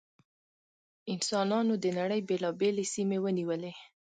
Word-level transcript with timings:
انسانانو 1.13 1.73
د 1.83 1.85
نړۍ 1.99 2.21
بېلابېلې 2.29 2.85
سیمې 2.93 3.17
ونیولې. 3.21 3.73